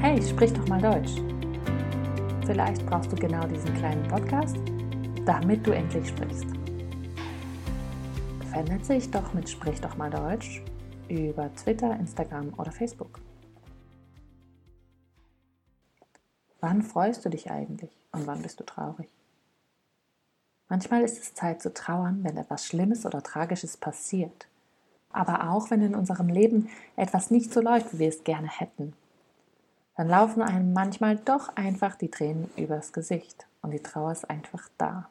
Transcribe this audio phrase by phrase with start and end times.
[0.00, 1.14] Hey, sprich doch mal Deutsch.
[2.44, 4.56] Vielleicht brauchst du genau diesen kleinen Podcast,
[5.24, 6.46] damit du endlich sprichst.
[8.50, 10.62] Vernetze dich doch mit Sprich doch mal Deutsch
[11.08, 13.18] über Twitter, Instagram oder Facebook.
[16.60, 19.08] Wann freust du dich eigentlich und wann bist du traurig?
[20.68, 24.46] Manchmal ist es Zeit zu trauern, wenn etwas Schlimmes oder Tragisches passiert.
[25.10, 28.92] Aber auch wenn in unserem Leben etwas nicht so läuft, wie wir es gerne hätten.
[29.96, 34.68] Dann laufen einem manchmal doch einfach die Tränen übers Gesicht und die Trauer ist einfach
[34.78, 35.08] da.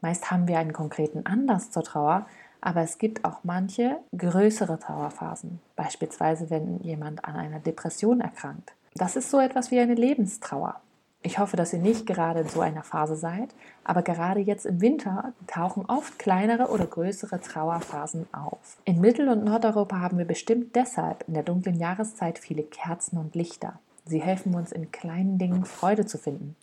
[0.00, 2.26] Meist haben wir einen konkreten Anlass zur Trauer,
[2.60, 8.72] aber es gibt auch manche größere Trauerphasen, beispielsweise wenn jemand an einer Depression erkrankt.
[8.94, 10.80] Das ist so etwas wie eine Lebenstrauer.
[11.26, 13.48] Ich hoffe, dass ihr nicht gerade in so einer Phase seid,
[13.82, 18.76] aber gerade jetzt im Winter tauchen oft kleinere oder größere Trauerphasen auf.
[18.84, 23.34] In Mittel- und Nordeuropa haben wir bestimmt deshalb in der dunklen Jahreszeit viele Kerzen und
[23.34, 23.78] Lichter.
[24.04, 26.56] Sie helfen uns in kleinen Dingen Freude zu finden.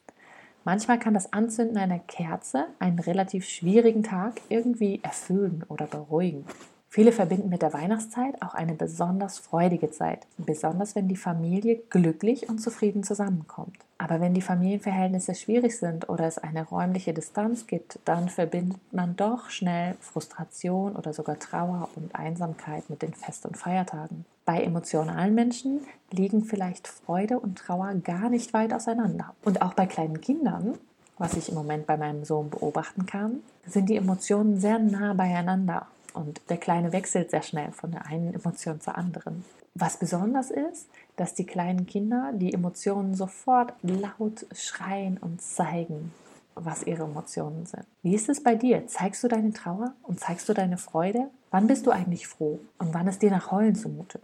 [0.63, 6.45] Manchmal kann das Anzünden einer Kerze einen relativ schwierigen Tag irgendwie erfüllen oder beruhigen.
[6.93, 12.49] Viele verbinden mit der Weihnachtszeit auch eine besonders freudige Zeit, besonders wenn die Familie glücklich
[12.49, 13.77] und zufrieden zusammenkommt.
[13.97, 19.15] Aber wenn die Familienverhältnisse schwierig sind oder es eine räumliche Distanz gibt, dann verbindet man
[19.15, 24.25] doch schnell Frustration oder sogar Trauer und Einsamkeit mit den Fest- und Feiertagen.
[24.43, 29.33] Bei emotionalen Menschen liegen vielleicht Freude und Trauer gar nicht weit auseinander.
[29.45, 30.77] Und auch bei kleinen Kindern
[31.21, 35.85] was ich im Moment bei meinem Sohn beobachten kann, sind die Emotionen sehr nah beieinander.
[36.13, 39.45] Und der Kleine wechselt sehr schnell von der einen Emotion zur anderen.
[39.73, 46.11] Was besonders ist, dass die kleinen Kinder die Emotionen sofort laut schreien und zeigen,
[46.55, 47.85] was ihre Emotionen sind.
[48.01, 48.85] Wie ist es bei dir?
[48.87, 51.29] Zeigst du deine Trauer und zeigst du deine Freude?
[51.49, 54.19] Wann bist du eigentlich froh und wann ist dir nach Heulen zumute?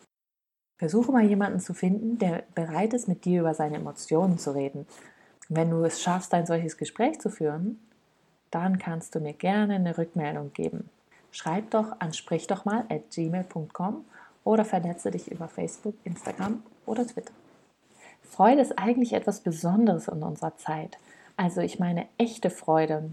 [0.78, 4.86] Versuche mal jemanden zu finden, der bereit ist, mit dir über seine Emotionen zu reden.
[5.50, 7.80] wenn du es schaffst, ein solches Gespräch zu führen,
[8.52, 10.90] dann kannst du mir gerne eine Rückmeldung geben.
[11.38, 14.04] Schreib doch an sprichdochmal at gmail.com
[14.44, 17.32] oder vernetze dich über Facebook, Instagram oder Twitter.
[18.24, 20.98] Freude ist eigentlich etwas Besonderes in unserer Zeit.
[21.36, 23.12] Also ich meine echte Freude,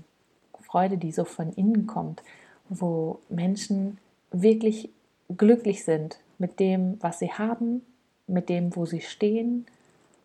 [0.62, 2.22] Freude, die so von innen kommt,
[2.70, 3.98] wo Menschen
[4.30, 4.88] wirklich
[5.28, 7.84] glücklich sind mit dem, was sie haben,
[8.26, 9.66] mit dem, wo sie stehen,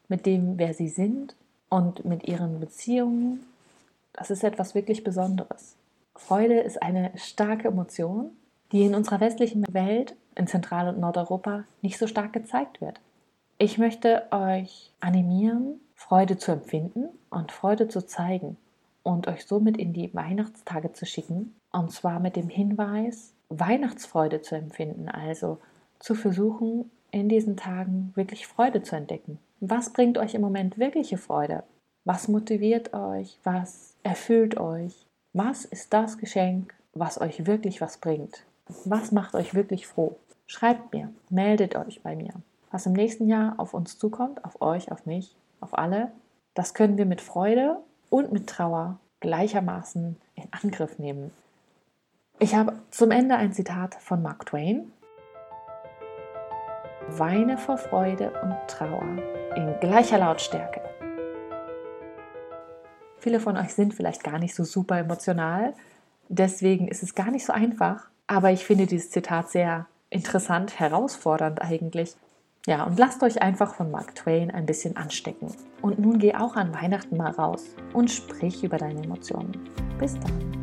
[0.07, 1.35] mit dem, wer sie sind
[1.67, 3.45] und mit ihren Beziehungen.
[4.13, 5.75] Das ist etwas wirklich Besonderes.
[6.19, 8.31] Freude ist eine starke Emotion,
[8.71, 12.99] die in unserer westlichen Welt, in Zentral- und Nordeuropa, nicht so stark gezeigt wird.
[13.57, 18.57] Ich möchte euch animieren, Freude zu empfinden und Freude zu zeigen
[19.01, 21.55] und euch somit in die Weihnachtstage zu schicken.
[21.71, 25.57] Und zwar mit dem Hinweis, Weihnachtsfreude zu empfinden, also
[25.99, 29.39] zu versuchen, in diesen Tagen wirklich Freude zu entdecken.
[29.61, 31.63] Was bringt euch im Moment wirkliche Freude?
[32.05, 33.39] Was motiviert euch?
[33.43, 35.08] Was erfüllt euch?
[35.33, 38.45] Was ist das Geschenk, was euch wirklich was bringt?
[38.85, 40.15] Was macht euch wirklich froh?
[40.47, 42.33] Schreibt mir, meldet euch bei mir.
[42.71, 46.11] Was im nächsten Jahr auf uns zukommt, auf euch, auf mich, auf alle,
[46.55, 47.77] das können wir mit Freude
[48.09, 51.31] und mit Trauer gleichermaßen in Angriff nehmen.
[52.39, 54.91] Ich habe zum Ende ein Zitat von Mark Twain.
[57.07, 59.19] Weine vor Freude und Trauer
[59.55, 60.81] in gleicher Lautstärke.
[63.19, 65.73] Viele von euch sind vielleicht gar nicht so super emotional.
[66.29, 68.07] Deswegen ist es gar nicht so einfach.
[68.27, 72.15] Aber ich finde dieses Zitat sehr interessant, herausfordernd eigentlich.
[72.65, 75.47] Ja, und lasst euch einfach von Mark Twain ein bisschen anstecken.
[75.81, 77.63] Und nun geh auch an Weihnachten mal raus
[77.93, 79.69] und sprich über deine Emotionen.
[79.97, 80.58] Bis dann.